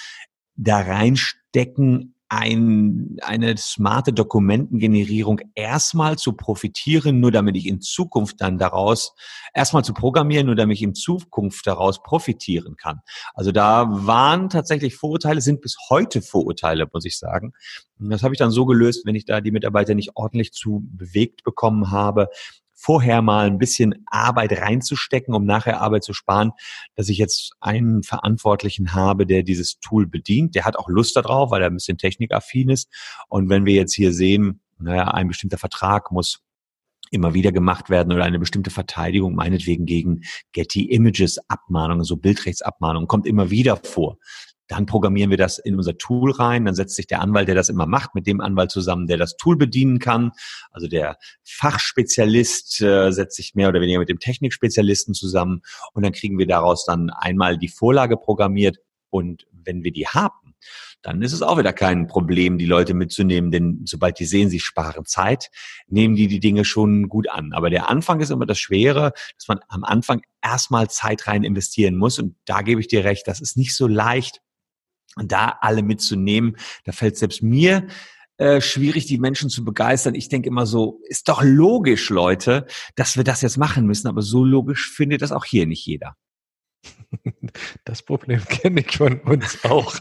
[0.55, 8.57] da reinstecken, ein, eine smarte Dokumentengenerierung erstmal zu profitieren, nur damit ich in Zukunft dann
[8.57, 9.15] daraus,
[9.53, 12.99] erstmal zu programmieren, nur damit ich in Zukunft daraus profitieren kann.
[13.33, 17.53] Also da waren tatsächlich Vorurteile, sind bis heute Vorurteile, muss ich sagen.
[17.97, 20.83] Und das habe ich dann so gelöst, wenn ich da die Mitarbeiter nicht ordentlich zu
[20.91, 22.29] bewegt bekommen habe,
[22.79, 26.51] vorher mal ein bisschen Arbeit reinzustecken, um nachher Arbeit zu sparen,
[26.95, 30.53] dass ich jetzt einen Verantwortlichen habe, der dieses Tool bedient.
[30.53, 32.87] Der hat auch Lust darauf, weil er ein bisschen technikaffin ist.
[33.29, 36.43] Und wenn wir jetzt hier sehen, naja, ein bestimmter Vertrag muss
[37.09, 43.07] immer wieder gemacht werden oder eine bestimmte Verteidigung, meinetwegen gegen Getty Images Abmahnungen, so Bildrechtsabmahnungen,
[43.07, 44.17] kommt immer wieder vor.
[44.67, 46.65] Dann programmieren wir das in unser Tool rein.
[46.65, 49.37] Dann setzt sich der Anwalt, der das immer macht, mit dem Anwalt zusammen, der das
[49.37, 50.31] Tool bedienen kann.
[50.71, 55.61] Also der Fachspezialist äh, setzt sich mehr oder weniger mit dem Technikspezialisten zusammen.
[55.93, 58.77] Und dann kriegen wir daraus dann einmal die Vorlage programmiert.
[59.09, 60.47] Und wenn wir die haben,
[61.01, 64.59] dann ist es auch wieder kein Problem, die Leute mitzunehmen, denn sobald die sehen, sie
[64.59, 65.49] sparen Zeit,
[65.87, 67.53] nehmen die die Dinge schon gut an.
[67.53, 71.95] Aber der Anfang ist immer das Schwere, dass man am Anfang erstmal Zeit rein investieren
[71.95, 72.19] muss.
[72.19, 74.41] Und da gebe ich dir recht, das ist nicht so leicht,
[75.25, 77.87] da alle mitzunehmen, da fällt selbst mir
[78.37, 80.13] äh, schwierig, die Menschen zu begeistern.
[80.13, 84.21] Ich denke immer so, ist doch logisch, Leute, dass wir das jetzt machen müssen, aber
[84.21, 86.15] so logisch findet das auch hier nicht jeder.
[87.85, 89.95] Das Problem kenne ich von uns auch.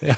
[0.00, 0.16] ja,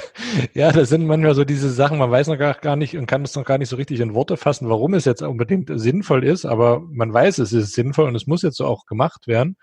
[0.52, 3.22] ja, das sind manchmal so diese Sachen, man weiß noch gar, gar nicht und kann
[3.22, 6.44] es noch gar nicht so richtig in Worte fassen, warum es jetzt unbedingt sinnvoll ist,
[6.44, 9.56] aber man weiß, es ist sinnvoll und es muss jetzt so auch gemacht werden.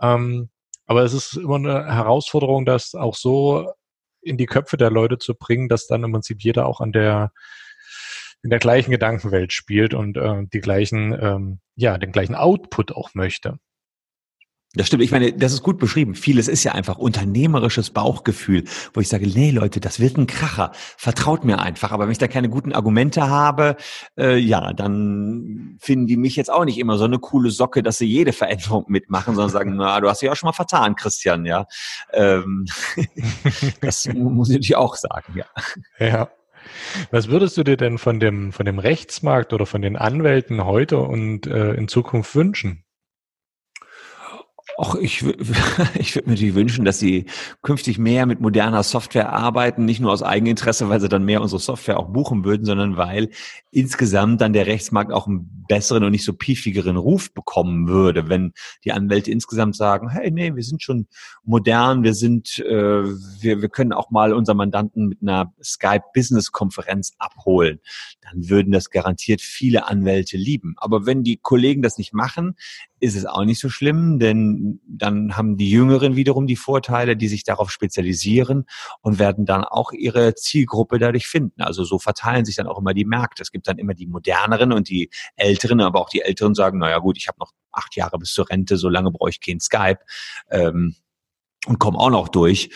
[0.00, 0.48] Ähm,
[0.86, 3.70] aber es ist immer eine Herausforderung, das auch so
[4.20, 7.32] in die Köpfe der Leute zu bringen, dass dann im Prinzip jeder auch an der
[8.42, 13.14] in der gleichen Gedankenwelt spielt und äh, die gleichen, ähm, ja, den gleichen Output auch
[13.14, 13.58] möchte.
[14.74, 15.02] Das stimmt.
[15.02, 16.14] Ich meine, das ist gut beschrieben.
[16.14, 20.72] Vieles ist ja einfach unternehmerisches Bauchgefühl, wo ich sage, nee, Leute, das wird ein Kracher.
[20.96, 21.92] Vertraut mir einfach.
[21.92, 23.76] Aber wenn ich da keine guten Argumente habe,
[24.16, 27.98] äh, ja, dann finden die mich jetzt auch nicht immer so eine coole Socke, dass
[27.98, 31.44] sie jede Veränderung mitmachen, sondern sagen, na, du hast dich auch schon mal vertan, Christian,
[31.44, 31.66] ja.
[32.14, 32.64] Ähm,
[33.82, 35.46] das muss ich natürlich auch sagen, ja.
[35.98, 36.30] Ja.
[37.10, 40.98] Was würdest du dir denn von dem, von dem Rechtsmarkt oder von den Anwälten heute
[40.98, 42.84] und äh, in Zukunft wünschen?
[44.78, 45.22] Ach, ich,
[45.98, 47.26] ich würde mir natürlich wünschen, dass sie
[47.62, 51.60] künftig mehr mit moderner Software arbeiten, nicht nur aus Eigeninteresse, weil sie dann mehr unsere
[51.60, 53.30] Software auch buchen würden, sondern weil
[53.70, 58.52] insgesamt dann der Rechtsmarkt auch einen besseren und nicht so piefigeren Ruf bekommen würde, wenn
[58.84, 61.06] die Anwälte insgesamt sagen, hey, nee, wir sind schon
[61.44, 67.80] modern, wir sind, äh, wir, wir können auch mal unseren Mandanten mit einer Skype-Business-Konferenz abholen.
[68.22, 70.74] Dann würden das garantiert viele Anwälte lieben.
[70.78, 72.56] Aber wenn die Kollegen das nicht machen,
[73.00, 77.28] ist es auch nicht so schlimm, denn dann haben die Jüngeren wiederum die Vorteile, die
[77.28, 78.66] sich darauf spezialisieren
[79.00, 81.62] und werden dann auch ihre Zielgruppe dadurch finden.
[81.62, 83.42] Also so verteilen sich dann auch immer die Märkte.
[83.42, 86.98] Es gibt dann immer die moderneren und die älteren, aber auch die älteren sagen, naja
[86.98, 90.00] gut, ich habe noch acht Jahre bis zur Rente, so lange brauche ich kein Skype.
[90.50, 90.94] Ähm,
[91.66, 92.70] und komme auch noch durch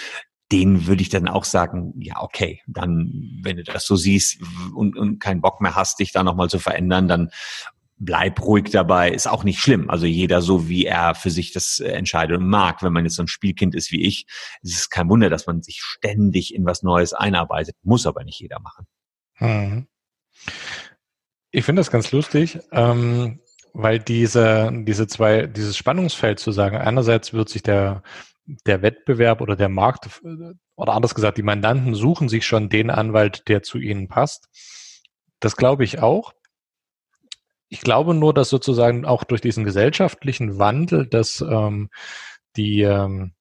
[0.52, 4.40] den würde ich dann auch sagen, ja, okay, dann, wenn du das so siehst
[4.74, 7.30] und, und keinen Bock mehr hast, dich da nochmal zu verändern, dann
[7.98, 9.90] bleib ruhig dabei, ist auch nicht schlimm.
[9.90, 12.82] Also jeder so, wie er für sich das äh, entscheidet und mag.
[12.82, 14.26] Wenn man jetzt so ein Spielkind ist wie ich,
[14.62, 17.76] ist es kein Wunder, dass man sich ständig in was Neues einarbeitet.
[17.82, 18.86] Muss aber nicht jeder machen.
[19.34, 19.86] Hm.
[21.50, 23.40] Ich finde das ganz lustig, ähm,
[23.72, 28.02] weil diese, diese zwei, dieses Spannungsfeld zu sagen, einerseits wird sich der,
[28.66, 30.20] der Wettbewerb oder der Markt,
[30.76, 34.48] oder anders gesagt, die Mandanten suchen sich schon den Anwalt, der zu ihnen passt.
[35.40, 36.32] Das glaube ich auch.
[37.68, 41.90] Ich glaube nur, dass sozusagen auch durch diesen gesellschaftlichen Wandel, dass ähm,
[42.56, 43.32] die ähm,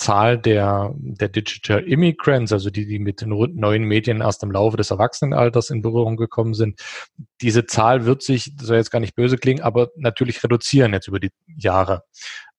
[0.00, 4.78] Zahl der, der Digital Immigrants, also die, die mit den neuen Medien erst im Laufe
[4.78, 6.80] des Erwachsenenalters in Berührung gekommen sind,
[7.42, 11.08] diese Zahl wird sich, das soll jetzt gar nicht böse klingen, aber natürlich reduzieren jetzt
[11.08, 12.04] über die Jahre.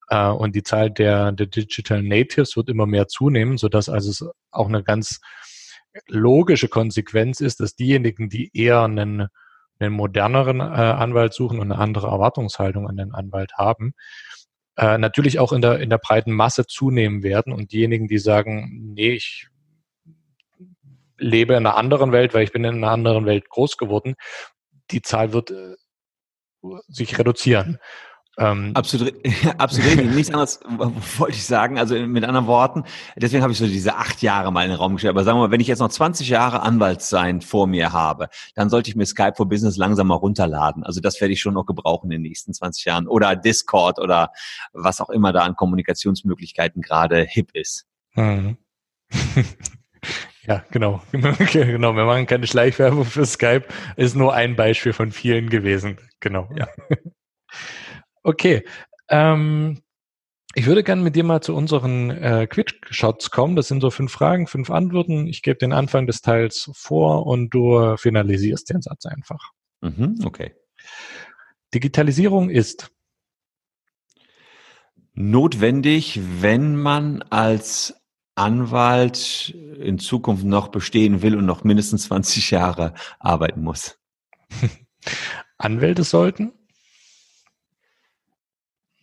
[0.09, 4.25] Äh, und die Zahl der, der Digital Natives wird immer mehr zunehmen, sodass also es
[4.51, 5.19] auch eine ganz
[6.07, 9.29] logische Konsequenz ist, dass diejenigen, die eher einen
[9.81, 13.93] einen moderneren äh, Anwalt suchen und eine andere Erwartungshaltung an den Anwalt haben,
[14.77, 17.53] äh, natürlich auch in der, in der breiten Masse zunehmen werden.
[17.53, 19.47] Und diejenigen, die sagen, nee, ich
[21.17, 24.15] lebe in einer anderen Welt, weil ich bin in einer anderen Welt groß geworden,
[24.91, 25.75] die Zahl wird äh,
[26.87, 27.77] sich reduzieren.
[28.37, 29.13] Ähm, absolut,
[29.57, 30.05] absolut.
[30.15, 30.59] Nichts anderes
[31.17, 31.77] wollte ich sagen.
[31.77, 32.83] Also mit anderen Worten,
[33.15, 35.11] deswegen habe ich so diese acht Jahre mal in den Raum gestellt.
[35.11, 38.69] Aber sagen wir mal, wenn ich jetzt noch 20 Jahre Anwaltssein vor mir habe, dann
[38.69, 40.83] sollte ich mir Skype for Business langsam mal runterladen.
[40.83, 43.07] Also das werde ich schon noch gebrauchen in den nächsten 20 Jahren.
[43.07, 44.31] Oder Discord oder
[44.73, 47.85] was auch immer da an Kommunikationsmöglichkeiten gerade hip ist.
[48.15, 48.57] Mhm.
[50.47, 51.03] Ja, genau.
[51.11, 51.95] genau.
[51.95, 53.65] Wir machen keine Schleichwerbung für Skype.
[53.95, 55.99] Ist nur ein Beispiel von vielen gewesen.
[56.19, 56.49] Genau.
[56.55, 56.67] Ja.
[58.23, 58.63] Okay.
[59.09, 59.81] Ähm,
[60.53, 63.55] ich würde gerne mit dir mal zu unseren äh, Quick-Shots kommen.
[63.55, 65.27] Das sind so fünf Fragen, fünf Antworten.
[65.27, 69.51] Ich gebe den Anfang des Teils vor und du finalisierst den Satz einfach.
[69.81, 70.53] Mhm, okay.
[71.73, 72.91] Digitalisierung ist
[75.13, 77.95] notwendig, wenn man als
[78.35, 83.99] Anwalt in Zukunft noch bestehen will und noch mindestens 20 Jahre arbeiten muss.
[85.57, 86.53] Anwälte sollten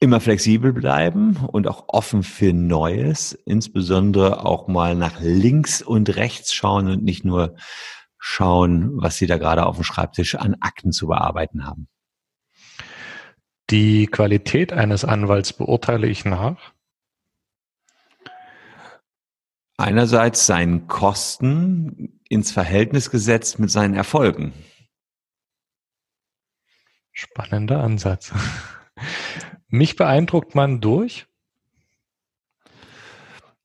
[0.00, 6.54] immer flexibel bleiben und auch offen für Neues, insbesondere auch mal nach links und rechts
[6.54, 7.56] schauen und nicht nur
[8.18, 11.88] schauen, was sie da gerade auf dem Schreibtisch an Akten zu bearbeiten haben.
[13.70, 16.72] Die Qualität eines Anwalts beurteile ich nach.
[19.76, 24.52] Einerseits seinen Kosten ins Verhältnis gesetzt mit seinen Erfolgen.
[27.12, 28.32] Spannender Ansatz.
[29.68, 31.26] Mich beeindruckt man durch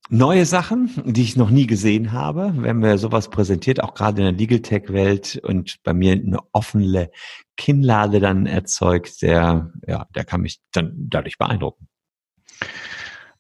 [0.09, 4.25] neue Sachen, die ich noch nie gesehen habe, wenn mir sowas präsentiert, auch gerade in
[4.25, 7.09] der Legal Tech Welt und bei mir eine offene
[7.55, 11.87] Kinnlade dann erzeugt, der, ja, der kann mich dann dadurch beeindrucken.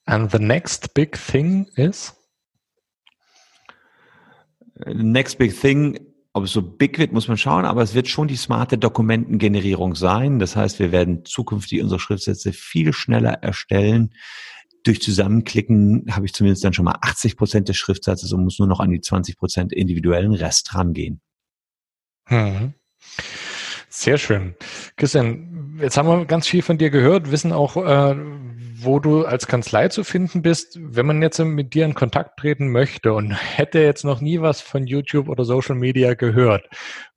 [0.05, 2.15] And the next big thing is?
[4.85, 8.07] The next big thing ob es so big wird, muss man schauen, aber es wird
[8.07, 10.39] schon die smarte Dokumentengenerierung sein.
[10.39, 14.15] Das heißt, wir werden zukünftig unsere Schriftsätze viel schneller erstellen.
[14.83, 18.67] Durch Zusammenklicken habe ich zumindest dann schon mal 80 Prozent des Schriftsatzes und muss nur
[18.67, 21.21] noch an die 20 Prozent individuellen Rest rangehen.
[22.25, 22.73] Hm.
[23.95, 24.55] Sehr schön.
[24.97, 28.15] Christian, jetzt haben wir ganz viel von dir gehört, wissen auch, äh,
[28.79, 30.79] wo du als Kanzlei zu finden bist.
[30.81, 34.61] Wenn man jetzt mit dir in Kontakt treten möchte und hätte jetzt noch nie was
[34.61, 36.67] von YouTube oder Social Media gehört,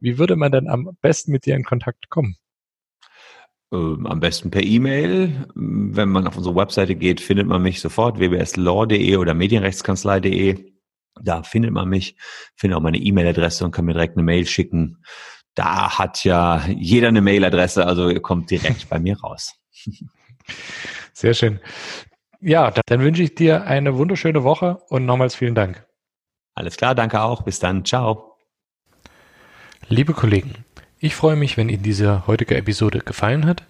[0.00, 2.36] wie würde man denn am besten mit dir in Kontakt kommen?
[3.72, 5.46] Ähm, am besten per E-Mail.
[5.54, 10.72] Wenn man auf unsere Webseite geht, findet man mich sofort wbslaw.de oder medienrechtskanzlei.de.
[11.22, 12.18] Da findet man mich,
[12.54, 14.98] findet auch meine E-Mail-Adresse und kann mir direkt eine Mail schicken
[15.56, 19.56] da hat ja jeder eine Mailadresse, also ihr kommt direkt bei mir raus.
[21.12, 21.58] Sehr schön.
[22.40, 25.84] Ja, dann wünsche ich dir eine wunderschöne Woche und nochmals vielen Dank.
[26.54, 27.42] Alles klar, danke auch.
[27.42, 27.84] Bis dann.
[27.84, 28.36] Ciao.
[29.88, 30.66] Liebe Kollegen,
[30.98, 33.62] ich freue mich, wenn Ihnen diese heutige Episode gefallen hat.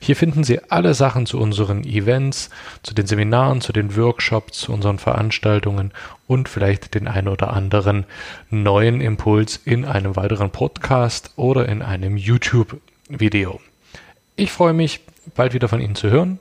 [0.01, 2.51] Hier finden Sie alle Sachen zu unseren Events,
[2.82, 5.93] zu den Seminaren, zu den Workshops, zu unseren Veranstaltungen
[6.26, 8.07] und vielleicht den ein oder anderen
[8.51, 13.61] neuen Impuls in einem weiteren Podcast oder in einem YouTube-Video.
[14.36, 15.01] Ich freue mich,
[15.34, 16.39] bald wieder von Ihnen zu hören.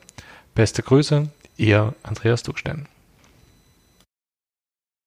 [0.53, 2.87] Beste Grüße, Ihr Andreas Duckstein.